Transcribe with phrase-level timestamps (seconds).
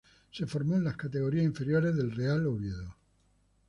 [0.31, 2.95] Se formó en las categorías inferiores del Real Oviedo.